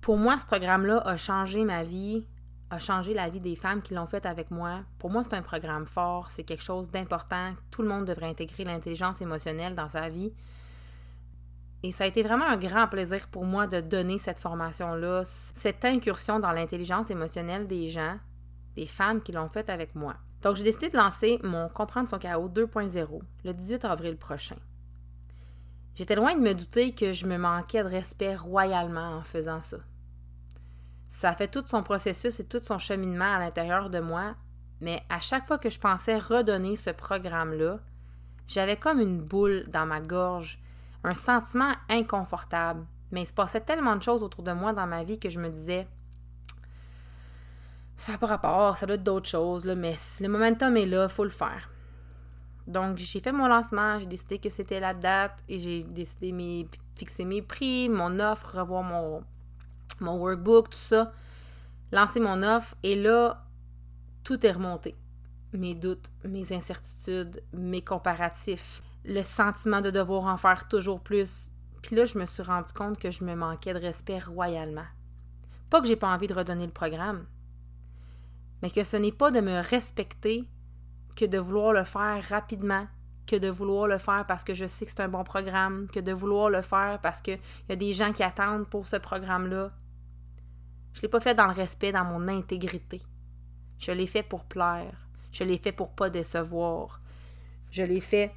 Pour 0.00 0.18
moi, 0.18 0.38
ce 0.38 0.46
programme-là 0.46 0.98
a 0.98 1.16
changé 1.16 1.64
ma 1.64 1.82
vie, 1.82 2.26
a 2.70 2.78
changé 2.78 3.14
la 3.14 3.28
vie 3.28 3.40
des 3.40 3.56
femmes 3.56 3.82
qui 3.82 3.94
l'ont 3.94 4.06
fait 4.06 4.24
avec 4.26 4.50
moi. 4.50 4.80
Pour 4.98 5.10
moi, 5.10 5.24
c'est 5.24 5.34
un 5.34 5.42
programme 5.42 5.86
fort, 5.86 6.30
c'est 6.30 6.44
quelque 6.44 6.62
chose 6.62 6.90
d'important. 6.90 7.54
Tout 7.70 7.82
le 7.82 7.88
monde 7.88 8.04
devrait 8.04 8.28
intégrer 8.28 8.64
l'intelligence 8.64 9.20
émotionnelle 9.20 9.74
dans 9.74 9.88
sa 9.88 10.08
vie. 10.08 10.32
Et 11.82 11.92
ça 11.92 12.04
a 12.04 12.06
été 12.06 12.22
vraiment 12.22 12.46
un 12.46 12.58
grand 12.58 12.86
plaisir 12.86 13.26
pour 13.28 13.44
moi 13.44 13.66
de 13.66 13.80
donner 13.80 14.18
cette 14.18 14.38
formation-là, 14.38 15.22
cette 15.24 15.84
incursion 15.84 16.38
dans 16.38 16.52
l'intelligence 16.52 17.10
émotionnelle 17.10 17.66
des 17.66 17.88
gens, 17.88 18.18
des 18.76 18.86
femmes 18.86 19.20
qui 19.20 19.32
l'ont 19.32 19.48
fait 19.48 19.68
avec 19.68 19.94
moi. 19.94 20.14
Donc, 20.42 20.56
j'ai 20.56 20.64
décidé 20.64 20.88
de 20.88 20.96
lancer 20.96 21.38
mon 21.42 21.68
Comprendre 21.68 22.08
son 22.08 22.18
chaos 22.18 22.48
2.0 22.48 23.20
le 23.44 23.52
18 23.52 23.84
avril 23.84 24.16
prochain. 24.16 24.56
J'étais 25.96 26.14
loin 26.14 26.34
de 26.34 26.40
me 26.40 26.54
douter 26.54 26.92
que 26.94 27.12
je 27.12 27.26
me 27.26 27.36
manquais 27.36 27.82
de 27.82 27.88
respect 27.88 28.36
royalement 28.36 29.16
en 29.16 29.22
faisant 29.22 29.60
ça. 29.60 29.78
Ça 31.10 31.34
fait 31.34 31.48
tout 31.48 31.64
son 31.66 31.82
processus 31.82 32.38
et 32.38 32.46
tout 32.46 32.62
son 32.62 32.78
cheminement 32.78 33.34
à 33.34 33.40
l'intérieur 33.40 33.90
de 33.90 33.98
moi, 33.98 34.36
mais 34.80 35.02
à 35.08 35.18
chaque 35.18 35.44
fois 35.44 35.58
que 35.58 35.68
je 35.68 35.80
pensais 35.80 36.16
redonner 36.16 36.76
ce 36.76 36.90
programme-là, 36.90 37.80
j'avais 38.46 38.76
comme 38.76 39.00
une 39.00 39.20
boule 39.20 39.64
dans 39.66 39.86
ma 39.86 40.00
gorge, 40.00 40.60
un 41.02 41.14
sentiment 41.14 41.72
inconfortable. 41.88 42.86
Mais 43.10 43.22
il 43.22 43.26
se 43.26 43.32
passait 43.32 43.60
tellement 43.60 43.96
de 43.96 44.02
choses 44.02 44.22
autour 44.22 44.44
de 44.44 44.52
moi 44.52 44.72
dans 44.72 44.86
ma 44.86 45.02
vie 45.02 45.18
que 45.18 45.28
je 45.28 45.40
me 45.40 45.48
disais 45.48 45.88
ça 47.96 48.12
n'a 48.12 48.18
pas 48.18 48.28
rapport, 48.28 48.76
ça 48.76 48.86
doit 48.86 48.94
être 48.94 49.02
d'autres 49.02 49.28
choses, 49.28 49.64
là, 49.64 49.74
mais 49.74 49.96
le 50.20 50.28
momentum 50.28 50.76
est 50.76 50.86
là, 50.86 51.08
faut 51.08 51.24
le 51.24 51.30
faire. 51.30 51.68
Donc, 52.68 52.98
j'ai 52.98 53.18
fait 53.18 53.32
mon 53.32 53.48
lancement, 53.48 53.98
j'ai 53.98 54.06
décidé 54.06 54.38
que 54.38 54.48
c'était 54.48 54.78
la 54.78 54.94
date 54.94 55.42
et 55.48 55.58
j'ai 55.58 55.82
décidé 55.82 56.30
de 56.30 56.68
fixer 56.94 57.24
mes 57.24 57.42
prix, 57.42 57.88
mon 57.88 58.20
offre, 58.20 58.58
revoir 58.58 58.84
mon, 58.84 59.24
mon 60.00 60.16
workbook, 60.16 60.70
tout 60.70 60.78
ça, 60.78 61.12
lancer 61.92 62.20
mon 62.20 62.42
offre 62.42 62.74
et 62.82 62.96
là, 62.96 63.44
tout 64.24 64.44
est 64.46 64.52
remonté. 64.52 64.96
Mes 65.52 65.74
doutes, 65.74 66.10
mes 66.24 66.52
incertitudes, 66.52 67.42
mes 67.52 67.82
comparatifs, 67.82 68.82
le 69.04 69.22
sentiment 69.22 69.80
de 69.80 69.90
devoir 69.90 70.26
en 70.26 70.36
faire 70.36 70.68
toujours 70.68 71.00
plus. 71.00 71.50
Puis 71.82 71.96
là, 71.96 72.04
je 72.04 72.18
me 72.18 72.26
suis 72.26 72.42
rendu 72.42 72.72
compte 72.72 72.98
que 72.98 73.10
je 73.10 73.24
me 73.24 73.34
manquais 73.34 73.74
de 73.74 73.78
respect 73.78 74.18
royalement. 74.18 74.86
Pas 75.70 75.80
que 75.80 75.86
j'ai 75.86 75.96
pas 75.96 76.12
envie 76.12 76.26
de 76.26 76.34
redonner 76.34 76.66
le 76.66 76.72
programme, 76.72 77.26
mais 78.62 78.70
que 78.70 78.84
ce 78.84 78.96
n'est 78.96 79.12
pas 79.12 79.30
de 79.30 79.40
me 79.40 79.60
respecter 79.60 80.46
que 81.16 81.24
de 81.24 81.38
vouloir 81.38 81.72
le 81.72 81.84
faire 81.84 82.22
rapidement, 82.28 82.86
que 83.26 83.36
de 83.36 83.48
vouloir 83.48 83.86
le 83.86 83.98
faire 83.98 84.24
parce 84.26 84.44
que 84.44 84.54
je 84.54 84.66
sais 84.66 84.84
que 84.84 84.90
c'est 84.90 85.02
un 85.02 85.08
bon 85.08 85.24
programme, 85.24 85.86
que 85.88 86.00
de 86.00 86.12
vouloir 86.12 86.50
le 86.50 86.62
faire 86.62 86.98
parce 87.02 87.20
qu'il 87.20 87.38
y 87.68 87.72
a 87.72 87.76
des 87.76 87.92
gens 87.92 88.12
qui 88.12 88.22
attendent 88.22 88.68
pour 88.68 88.86
ce 88.86 88.96
programme-là. 88.96 89.70
Je 90.92 90.98
ne 90.98 91.02
l'ai 91.02 91.08
pas 91.08 91.20
fait 91.20 91.34
dans 91.34 91.46
le 91.46 91.52
respect, 91.52 91.92
dans 91.92 92.04
mon 92.04 92.28
intégrité. 92.28 93.00
Je 93.78 93.92
l'ai 93.92 94.06
fait 94.06 94.22
pour 94.22 94.44
plaire. 94.44 95.08
Je 95.32 95.44
l'ai 95.44 95.58
fait 95.58 95.72
pour 95.72 95.90
pas 95.90 96.10
décevoir. 96.10 97.00
Je 97.70 97.82
l'ai 97.82 98.00
fait 98.00 98.32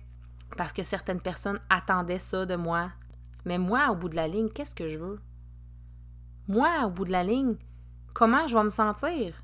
parce 0.58 0.74
que 0.74 0.84
certaines 0.84 1.22
personnes 1.22 1.60
attendaient 1.70 2.20
ça 2.20 2.46
de 2.46 2.56
moi. 2.56 2.92
Mais 3.46 3.58
moi, 3.58 3.90
au 3.92 3.96
bout 3.96 4.10
de 4.10 4.16
la 4.16 4.28
ligne, 4.28 4.50
qu'est-ce 4.50 4.76
que 4.76 4.88
je 4.88 5.00
veux? 5.00 5.20
Moi, 6.48 6.86
au 6.86 6.92
bout 6.92 7.06
de 7.06 7.12
la 7.12 7.24
ligne, 7.24 7.56
comment 8.14 8.48
je 8.48 8.56
vais 8.56 8.64
me 8.64 8.70
sentir? 8.70 9.44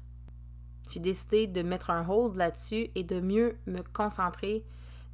J'ai 0.92 1.00
décidé 1.00 1.48
de 1.48 1.62
mettre 1.62 1.90
un 1.90 2.08
hold 2.08 2.36
là-dessus 2.36 2.90
et 2.96 3.04
de 3.04 3.20
mieux 3.20 3.58
me 3.68 3.82
concentrer, 3.82 4.66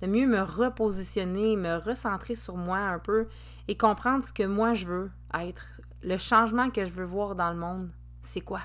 de 0.01 0.07
mieux 0.07 0.27
me 0.27 0.41
repositionner, 0.41 1.55
me 1.55 1.77
recentrer 1.77 2.35
sur 2.35 2.57
moi 2.57 2.77
un 2.77 2.99
peu 2.99 3.27
et 3.67 3.77
comprendre 3.77 4.23
ce 4.23 4.31
que 4.31 4.43
moi 4.43 4.73
je 4.73 4.85
veux 4.85 5.11
être. 5.39 5.74
Le 6.07 6.19
changement 6.19 6.69
que 6.69 6.85
je 6.85 6.91
veux 6.91 7.03
voir 7.03 7.33
dans 7.33 7.49
le 7.49 7.57
monde, 7.57 7.89
c'est 8.21 8.41
quoi? 8.41 8.61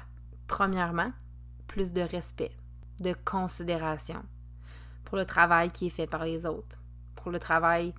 Premièrement, 0.46 1.10
plus 1.68 1.94
de 1.94 2.02
respect, 2.02 2.54
de 3.00 3.14
considération 3.24 4.22
pour 5.06 5.16
le 5.16 5.24
travail 5.24 5.70
qui 5.70 5.86
est 5.86 5.88
fait 5.88 6.06
par 6.06 6.22
les 6.26 6.44
autres, 6.44 6.78
pour 7.16 7.30
le 7.30 7.38
travail 7.38 7.94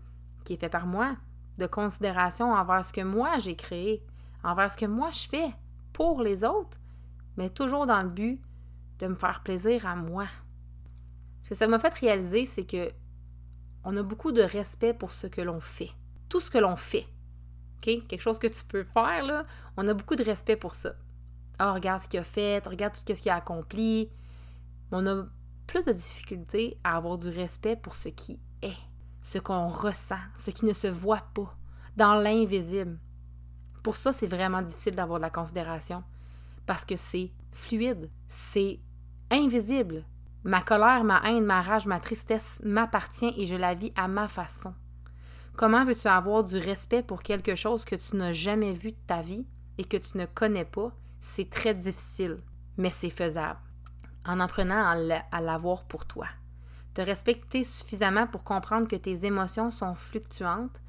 qui 0.45 0.53
est 0.53 0.57
fait 0.57 0.69
par 0.69 0.85
moi, 0.85 1.15
de 1.57 1.65
considération 1.65 2.53
envers 2.53 2.85
ce 2.85 2.93
que 2.93 3.01
moi 3.01 3.39
j'ai 3.39 3.55
créé, 3.55 4.05
envers 4.43 4.71
ce 4.71 4.77
que 4.77 4.85
moi 4.85 5.09
je 5.09 5.27
fais 5.27 5.51
pour 5.91 6.21
les 6.21 6.43
autres, 6.43 6.77
mais 7.35 7.49
toujours 7.49 7.87
dans 7.87 8.03
le 8.03 8.11
but 8.11 8.39
de 8.99 9.07
me 9.07 9.15
faire 9.15 9.41
plaisir 9.41 9.87
à 9.87 9.95
moi. 9.95 10.27
Ce 11.41 11.49
que 11.49 11.55
ça 11.55 11.67
m'a 11.67 11.79
fait 11.79 11.95
réaliser, 11.95 12.45
c'est 12.45 12.67
que 12.67 12.91
on 13.85 13.97
a 13.97 14.03
beaucoup 14.03 14.33
de 14.33 14.43
respect 14.43 14.93
pour 14.93 15.11
ce 15.11 15.25
que 15.25 15.41
l'on 15.41 15.59
fait. 15.59 15.89
Tout 16.29 16.39
ce 16.39 16.51
que 16.51 16.59
l'on 16.59 16.75
fait. 16.75 17.07
Quelque 17.81 18.21
chose 18.21 18.39
que 18.39 18.47
tu 18.47 18.63
peux 18.65 18.83
faire, 18.83 19.45
on 19.75 19.87
a 19.87 19.93
beaucoup 19.93 20.15
de 20.15 20.23
respect 20.23 20.55
pour 20.55 20.73
ça. 20.73 20.93
Ah, 21.59 21.73
regarde 21.73 22.01
ce 22.03 22.07
qu'il 22.07 22.19
a 22.19 22.23
fait, 22.23 22.65
regarde 22.65 22.93
tout 22.93 23.01
ce 23.13 23.21
qu'il 23.21 23.31
a 23.31 23.35
accompli. 23.35 24.09
On 24.91 25.05
a 25.07 25.25
plus 25.67 25.83
de 25.83 25.91
difficulté 25.91 26.77
à 26.83 26.97
avoir 26.97 27.17
du 27.17 27.29
respect 27.29 27.75
pour 27.75 27.95
ce 27.95 28.09
qui 28.09 28.39
est, 28.61 28.77
ce 29.23 29.39
qu'on 29.39 29.67
ressent, 29.67 30.19
ce 30.37 30.51
qui 30.51 30.65
ne 30.65 30.73
se 30.73 30.87
voit 30.87 31.27
pas, 31.33 31.55
dans 31.97 32.15
l'invisible. 32.15 32.99
Pour 33.83 33.95
ça, 33.95 34.13
c'est 34.13 34.27
vraiment 34.27 34.61
difficile 34.61 34.95
d'avoir 34.95 35.19
de 35.19 35.23
la 35.23 35.29
considération 35.29 36.03
parce 36.65 36.85
que 36.85 36.95
c'est 36.95 37.31
fluide, 37.51 38.09
c'est 38.27 38.79
invisible. 39.29 40.05
Ma 40.43 40.61
colère, 40.61 41.03
ma 41.03 41.21
haine, 41.23 41.45
ma 41.45 41.61
rage, 41.61 41.85
ma 41.85 41.99
tristesse 41.99 42.61
m'appartient 42.63 43.33
et 43.37 43.45
je 43.45 43.55
la 43.55 43.73
vis 43.73 43.91
à 43.95 44.07
ma 44.07 44.27
façon. 44.27 44.73
Comment 45.57 45.85
veux-tu 45.85 46.07
avoir 46.07 46.43
du 46.43 46.57
respect 46.57 47.03
pour 47.03 47.21
quelque 47.21 47.55
chose 47.55 47.85
que 47.85 47.95
tu 47.95 48.15
n'as 48.15 48.31
jamais 48.31 48.73
vu 48.73 48.91
de 48.91 48.97
ta 49.05 49.21
vie 49.21 49.45
et 49.77 49.83
que 49.83 49.97
tu 49.97 50.17
ne 50.17 50.25
connais 50.25 50.65
pas? 50.65 50.91
C'est 51.19 51.49
très 51.49 51.73
difficile, 51.73 52.39
mais 52.77 52.89
c'est 52.89 53.09
faisable. 53.09 53.59
En 54.25 54.39
apprenant 54.39 54.83
à 55.31 55.41
l'avoir 55.41 55.83
pour 55.85 56.05
toi. 56.05 56.27
Te 56.93 57.01
respecter 57.01 57.63
suffisamment 57.63 58.27
pour 58.27 58.43
comprendre 58.43 58.87
que 58.87 58.95
tes 58.95 59.25
émotions 59.25 59.71
sont 59.71 59.93
fluctuantes 59.95 60.81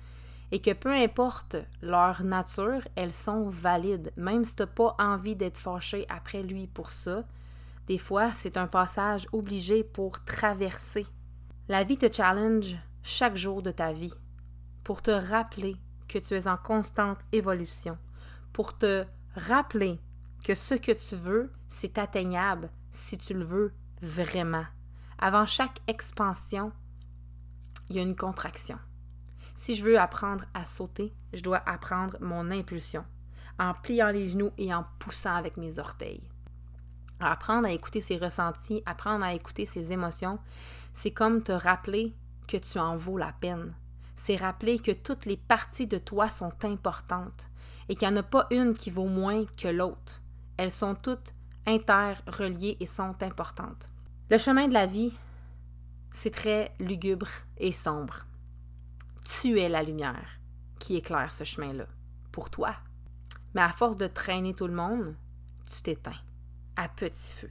et 0.50 0.60
que 0.60 0.72
peu 0.72 0.92
importe 0.92 1.56
leur 1.80 2.22
nature, 2.24 2.82
elles 2.96 3.12
sont 3.12 3.48
valides. 3.48 4.12
Même 4.16 4.44
si 4.44 4.56
tu 4.56 4.62
n'as 4.62 4.66
pas 4.66 4.94
envie 4.98 5.36
d'être 5.36 5.58
fâché 5.58 6.06
après 6.08 6.42
lui 6.42 6.66
pour 6.66 6.90
ça, 6.90 7.24
des 7.88 7.98
fois, 7.98 8.30
c'est 8.32 8.56
un 8.56 8.66
passage 8.66 9.26
obligé 9.32 9.82
pour 9.84 10.24
traverser. 10.24 11.06
La 11.68 11.84
vie 11.84 11.98
te 11.98 12.12
challenge 12.12 12.76
chaque 13.02 13.36
jour 13.36 13.62
de 13.62 13.70
ta 13.70 13.92
vie 13.92 14.14
pour 14.84 15.02
te 15.02 15.10
rappeler 15.10 15.76
que 16.08 16.18
tu 16.18 16.34
es 16.34 16.46
en 16.46 16.56
constante 16.56 17.20
évolution, 17.32 17.96
pour 18.52 18.76
te 18.76 19.04
rappeler 19.34 20.00
que 20.44 20.54
ce 20.54 20.74
que 20.74 20.92
tu 20.92 21.16
veux, 21.16 21.52
c'est 21.68 21.98
atteignable 21.98 22.70
si 22.90 23.16
tu 23.16 23.34
le 23.34 23.44
veux 23.44 23.72
vraiment. 24.00 24.66
Avant 25.18 25.46
chaque 25.46 25.78
expansion, 25.86 26.72
il 27.88 27.96
y 27.96 27.98
a 27.98 28.02
une 28.02 28.16
contraction. 28.16 28.78
Si 29.54 29.76
je 29.76 29.84
veux 29.84 29.98
apprendre 29.98 30.44
à 30.54 30.64
sauter, 30.64 31.12
je 31.32 31.42
dois 31.42 31.62
apprendre 31.66 32.16
mon 32.20 32.50
impulsion, 32.50 33.04
en 33.58 33.74
pliant 33.74 34.10
les 34.10 34.28
genoux 34.28 34.50
et 34.58 34.74
en 34.74 34.84
poussant 34.98 35.34
avec 35.34 35.56
mes 35.56 35.78
orteils. 35.78 36.28
Apprendre 37.20 37.68
à 37.68 37.72
écouter 37.72 38.00
ses 38.00 38.16
ressentis, 38.16 38.82
apprendre 38.84 39.24
à 39.24 39.34
écouter 39.34 39.64
ses 39.64 39.92
émotions, 39.92 40.40
c'est 40.92 41.12
comme 41.12 41.42
te 41.42 41.52
rappeler 41.52 42.16
que 42.48 42.56
tu 42.56 42.78
en 42.78 42.96
vaux 42.96 43.16
la 43.16 43.32
peine. 43.32 43.72
C'est 44.24 44.36
rappeler 44.36 44.78
que 44.78 44.92
toutes 44.92 45.26
les 45.26 45.36
parties 45.36 45.88
de 45.88 45.98
toi 45.98 46.30
sont 46.30 46.52
importantes 46.64 47.48
et 47.88 47.96
qu'il 47.96 48.06
n'y 48.06 48.14
en 48.14 48.18
a 48.18 48.22
pas 48.22 48.46
une 48.52 48.72
qui 48.72 48.88
vaut 48.88 49.08
moins 49.08 49.44
que 49.56 49.66
l'autre. 49.66 50.22
Elles 50.56 50.70
sont 50.70 50.94
toutes 50.94 51.34
interreliées 51.66 52.76
et 52.78 52.86
sont 52.86 53.20
importantes. 53.20 53.88
Le 54.30 54.38
chemin 54.38 54.68
de 54.68 54.74
la 54.74 54.86
vie, 54.86 55.12
c'est 56.12 56.30
très 56.30 56.72
lugubre 56.78 57.26
et 57.56 57.72
sombre. 57.72 58.28
Tu 59.28 59.58
es 59.58 59.68
la 59.68 59.82
lumière 59.82 60.38
qui 60.78 60.94
éclaire 60.94 61.34
ce 61.34 61.42
chemin-là, 61.42 61.86
pour 62.30 62.48
toi. 62.48 62.76
Mais 63.56 63.62
à 63.62 63.72
force 63.72 63.96
de 63.96 64.06
traîner 64.06 64.54
tout 64.54 64.68
le 64.68 64.74
monde, 64.74 65.16
tu 65.66 65.82
t'éteins 65.82 66.12
à 66.76 66.88
petit 66.88 67.32
feu. 67.32 67.50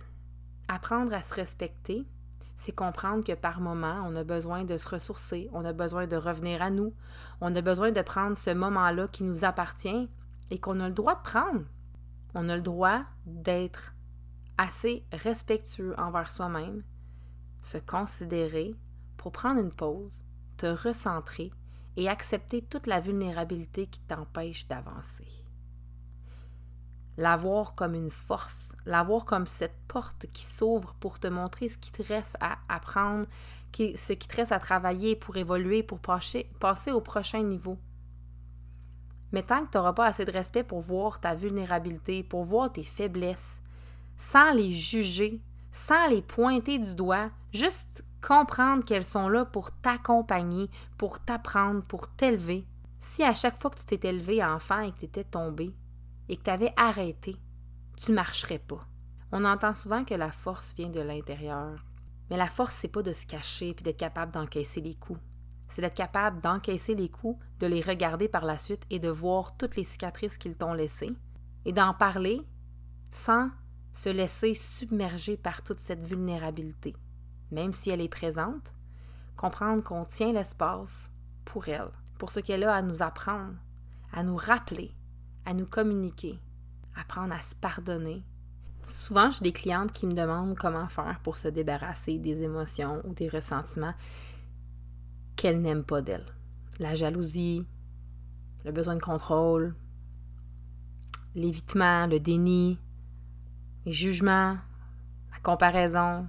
Apprendre 0.69 1.13
à 1.13 1.21
se 1.21 1.33
respecter, 1.33 2.07
c'est 2.61 2.71
comprendre 2.75 3.23
que 3.23 3.33
par 3.33 3.59
moment, 3.59 4.03
on 4.05 4.15
a 4.15 4.23
besoin 4.23 4.65
de 4.65 4.77
se 4.77 4.87
ressourcer, 4.87 5.49
on 5.51 5.65
a 5.65 5.73
besoin 5.73 6.05
de 6.05 6.15
revenir 6.15 6.61
à 6.61 6.69
nous, 6.69 6.93
on 7.41 7.55
a 7.55 7.61
besoin 7.61 7.91
de 7.91 8.01
prendre 8.03 8.37
ce 8.37 8.51
moment-là 8.51 9.07
qui 9.07 9.23
nous 9.23 9.43
appartient 9.43 10.07
et 10.51 10.59
qu'on 10.59 10.79
a 10.79 10.87
le 10.87 10.93
droit 10.93 11.15
de 11.15 11.23
prendre. 11.23 11.65
On 12.35 12.49
a 12.49 12.55
le 12.55 12.61
droit 12.61 13.01
d'être 13.25 13.95
assez 14.59 15.03
respectueux 15.11 15.95
envers 15.97 16.29
soi-même, 16.29 16.83
se 17.61 17.79
considérer 17.79 18.75
pour 19.17 19.31
prendre 19.31 19.59
une 19.59 19.73
pause, 19.73 20.23
te 20.57 20.67
recentrer 20.67 21.51
et 21.97 22.09
accepter 22.09 22.61
toute 22.61 22.85
la 22.85 22.99
vulnérabilité 22.99 23.87
qui 23.87 24.01
t'empêche 24.01 24.67
d'avancer. 24.67 25.40
La 27.21 27.37
voir 27.37 27.75
comme 27.75 27.93
une 27.93 28.09
force, 28.09 28.75
la 28.83 29.03
voir 29.03 29.25
comme 29.25 29.45
cette 29.45 29.77
porte 29.87 30.25
qui 30.33 30.43
s'ouvre 30.43 30.95
pour 30.99 31.19
te 31.19 31.27
montrer 31.27 31.67
ce 31.67 31.77
qui 31.77 31.91
te 31.91 32.01
reste 32.01 32.35
à 32.39 32.57
apprendre, 32.67 33.27
ce 33.77 34.13
qui 34.13 34.27
te 34.27 34.35
reste 34.37 34.51
à 34.51 34.57
travailler 34.57 35.15
pour 35.15 35.37
évoluer, 35.37 35.83
pour 35.83 35.99
passer, 35.99 36.49
passer 36.59 36.91
au 36.91 36.99
prochain 36.99 37.43
niveau. 37.43 37.77
Mais 39.31 39.43
tant 39.43 39.63
que 39.63 39.69
tu 39.71 39.77
n'auras 39.77 39.93
pas 39.93 40.07
assez 40.07 40.25
de 40.25 40.31
respect 40.31 40.63
pour 40.63 40.81
voir 40.81 41.21
ta 41.21 41.35
vulnérabilité, 41.35 42.23
pour 42.23 42.43
voir 42.43 42.73
tes 42.73 42.81
faiblesses, 42.81 43.61
sans 44.17 44.51
les 44.55 44.71
juger, 44.71 45.39
sans 45.71 46.07
les 46.07 46.23
pointer 46.23 46.79
du 46.79 46.95
doigt, 46.95 47.29
juste 47.53 48.03
comprendre 48.27 48.83
qu'elles 48.83 49.05
sont 49.05 49.29
là 49.29 49.45
pour 49.45 49.69
t'accompagner, 49.69 50.71
pour 50.97 51.19
t'apprendre, 51.19 51.83
pour 51.83 52.07
t'élever. 52.07 52.65
Si 52.99 53.21
à 53.21 53.35
chaque 53.35 53.61
fois 53.61 53.69
que 53.69 53.77
tu 53.77 53.85
t'es 53.85 54.09
élevé 54.09 54.43
enfant 54.43 54.81
et 54.81 54.91
que 54.91 54.97
tu 55.01 55.05
étais 55.05 55.23
tombé 55.23 55.75
et 56.29 56.37
que 56.37 56.43
tu 56.43 56.49
avais 56.49 56.73
arrêté, 56.77 57.35
tu 57.97 58.11
marcherais 58.11 58.59
pas. 58.59 58.79
On 59.31 59.45
entend 59.45 59.73
souvent 59.73 60.03
que 60.03 60.13
la 60.13 60.31
force 60.31 60.73
vient 60.75 60.89
de 60.89 60.99
l'intérieur. 60.99 61.85
Mais 62.29 62.37
la 62.37 62.47
force, 62.47 62.73
c'est 62.73 62.87
pas 62.87 63.01
de 63.01 63.13
se 63.13 63.25
cacher 63.25 63.73
puis 63.73 63.83
d'être 63.83 63.99
capable 63.99 64.33
d'encaisser 64.33 64.81
les 64.81 64.95
coups. 64.95 65.19
C'est 65.67 65.81
d'être 65.81 65.95
capable 65.95 66.41
d'encaisser 66.41 66.95
les 66.95 67.09
coups, 67.09 67.43
de 67.59 67.67
les 67.67 67.81
regarder 67.81 68.27
par 68.27 68.45
la 68.45 68.57
suite 68.57 68.85
et 68.89 68.99
de 68.99 69.09
voir 69.09 69.55
toutes 69.57 69.75
les 69.75 69.83
cicatrices 69.83 70.37
qu'ils 70.37 70.57
t'ont 70.57 70.73
laissées 70.73 71.15
et 71.65 71.73
d'en 71.73 71.93
parler 71.93 72.41
sans 73.11 73.49
se 73.93 74.09
laisser 74.09 74.53
submerger 74.53 75.37
par 75.37 75.63
toute 75.63 75.79
cette 75.79 76.05
vulnérabilité 76.05 76.93
même 77.51 77.73
si 77.73 77.89
elle 77.89 78.01
est 78.01 78.09
présente, 78.09 78.73
comprendre 79.35 79.83
qu'on 79.83 80.03
tient 80.03 80.33
l'espace 80.33 81.11
pour 81.45 81.67
elle, 81.67 81.91
pour 82.17 82.31
ce 82.31 82.39
qu'elle 82.39 82.63
a 82.63 82.73
à 82.73 82.81
nous 82.81 83.01
apprendre, 83.01 83.55
à 84.13 84.23
nous 84.23 84.35
rappeler, 84.35 84.91
à 85.45 85.53
nous 85.53 85.65
communiquer, 85.65 86.39
apprendre 86.95 87.33
à 87.33 87.41
se 87.41 87.55
pardonner. 87.55 88.23
Souvent, 88.83 89.31
j'ai 89.31 89.41
des 89.41 89.51
clientes 89.51 89.91
qui 89.91 90.05
me 90.05 90.13
demandent 90.13 90.57
comment 90.57 90.87
faire 90.87 91.19
pour 91.23 91.37
se 91.37 91.47
débarrasser 91.47 92.17
des 92.17 92.41
émotions 92.43 93.01
ou 93.05 93.13
des 93.13 93.27
ressentiments 93.27 93.93
qu'elles 95.35 95.61
n'aiment 95.61 95.83
pas 95.83 96.01
d'elles. 96.01 96.25
La 96.79 96.95
jalousie, 96.95 97.65
le 98.65 98.71
besoin 98.71 98.95
de 98.95 99.01
contrôle, 99.01 99.75
l'évitement, 101.35 102.07
le 102.07 102.19
déni, 102.19 102.79
les 103.85 103.91
jugements, 103.91 104.57
la 105.31 105.39
comparaison, 105.43 106.27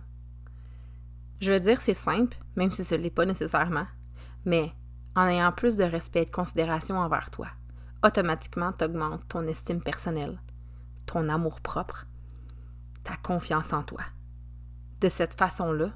je 1.40 1.52
veux 1.52 1.61
dire, 1.61 1.81
c'est 1.81 1.95
simple, 1.95 2.37
même 2.54 2.71
si 2.71 2.85
ce 2.85 2.95
ne 2.95 3.00
l'est 3.00 3.11
pas 3.11 3.26
nécessairement, 3.26 3.87
mais 4.45 4.73
en 5.16 5.26
ayant 5.26 5.50
plus 5.52 5.76
de 5.76 5.85
respect 5.85 6.23
et 6.23 6.26
de 6.26 6.31
considération 6.31 6.97
envers 6.97 7.31
toi, 7.31 7.49
automatiquement, 8.02 8.73
tu 8.73 8.85
augmentes 8.85 9.26
ton 9.28 9.47
estime 9.47 9.80
personnelle, 9.80 10.40
ton 11.06 11.28
amour 11.28 11.61
propre, 11.61 12.06
ta 13.04 13.16
confiance 13.16 13.73
en 13.73 13.82
toi. 13.82 14.02
De 15.00 15.09
cette 15.09 15.35
façon-là, 15.35 15.92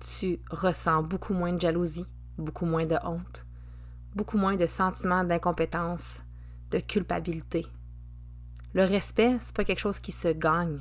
tu 0.00 0.40
ressens 0.50 1.02
beaucoup 1.02 1.34
moins 1.34 1.52
de 1.52 1.60
jalousie, 1.60 2.06
beaucoup 2.38 2.66
moins 2.66 2.86
de 2.86 2.96
honte, 3.02 3.46
beaucoup 4.14 4.38
moins 4.38 4.56
de 4.56 4.66
sentiments 4.66 5.24
d'incompétence, 5.24 6.22
de 6.70 6.78
culpabilité. 6.78 7.66
Le 8.72 8.84
respect, 8.84 9.36
c'est 9.40 9.54
pas 9.54 9.64
quelque 9.64 9.78
chose 9.78 10.00
qui 10.00 10.12
se 10.12 10.28
gagne, 10.28 10.80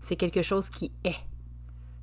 c'est 0.00 0.16
quelque 0.16 0.42
chose 0.42 0.68
qui 0.68 0.92
est. 1.04 1.16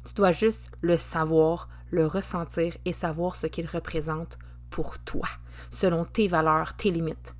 Tu 0.05 0.13
dois 0.13 0.31
juste 0.31 0.71
le 0.81 0.97
savoir, 0.97 1.69
le 1.91 2.05
ressentir 2.05 2.75
et 2.85 2.93
savoir 2.93 3.35
ce 3.35 3.47
qu'il 3.47 3.67
représente 3.67 4.39
pour 4.69 4.99
toi, 4.99 5.27
selon 5.71 6.05
tes 6.05 6.27
valeurs, 6.27 6.75
tes 6.75 6.91
limites, 6.91 7.35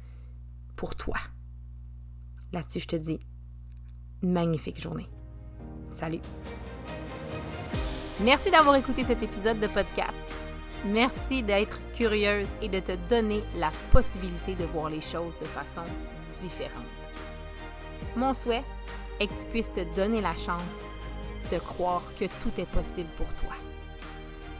pour 0.75 0.95
toi. 0.95 1.17
Là-dessus, 2.51 2.79
je 2.81 2.87
te 2.87 2.95
dis, 2.95 3.19
magnifique 4.21 4.81
journée. 4.81 5.09
Salut. 5.89 6.21
Merci 8.21 8.51
d'avoir 8.51 8.75
écouté 8.75 9.03
cet 9.03 9.23
épisode 9.23 9.59
de 9.59 9.67
podcast. 9.67 10.33
Merci 10.85 11.43
d'être 11.43 11.79
curieuse 11.93 12.49
et 12.61 12.69
de 12.69 12.79
te 12.79 12.93
donner 13.09 13.43
la 13.55 13.69
possibilité 13.91 14.55
de 14.55 14.65
voir 14.65 14.89
les 14.89 15.01
choses 15.01 15.37
de 15.39 15.45
façon 15.45 15.83
différente. 16.41 16.85
Mon 18.15 18.33
souhait 18.33 18.63
est 19.19 19.27
que 19.27 19.39
tu 19.39 19.45
puisses 19.47 19.71
te 19.71 19.95
donner 19.95 20.21
la 20.21 20.35
chance 20.35 20.85
de 21.51 21.57
croire 21.59 22.03
que 22.17 22.25
tout 22.41 22.51
est 22.57 22.69
possible 22.69 23.09
pour 23.17 23.27
toi. 23.35 23.55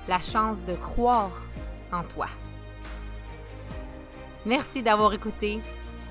La 0.08 0.20
chance 0.20 0.64
de 0.64 0.76
croire 0.76 1.44
en 1.92 2.04
toi. 2.04 2.28
Merci 4.46 4.82
d'avoir 4.82 5.14
écouté 5.14 5.60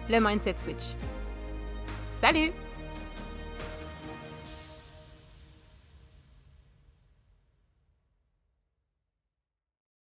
le 0.09 0.21
Mindset 0.21 0.57
Switch. 0.59 0.95
Salut! 2.21 2.53